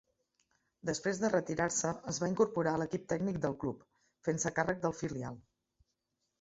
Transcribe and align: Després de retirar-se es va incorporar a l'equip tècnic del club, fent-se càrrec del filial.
Després 0.89 1.19
de 1.23 1.29
retirar-se 1.33 1.91
es 2.13 2.19
va 2.25 2.31
incorporar 2.33 2.75
a 2.77 2.81
l'equip 2.85 3.07
tècnic 3.15 3.39
del 3.47 3.57
club, 3.67 3.87
fent-se 4.31 4.57
càrrec 4.61 4.85
del 4.89 4.99
filial. 5.05 5.41